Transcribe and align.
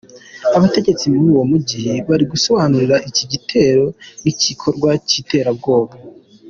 Abategetsi 0.57 1.03
muri 1.11 1.25
uwo 1.33 1.43
mujyi 1.51 1.85
bari 2.09 2.25
gusobanura 2.33 2.95
iki 3.09 3.23
gitero 3.31 3.85
nk’igikorwa 4.21 4.89
cy’iterabwoba. 5.07 5.93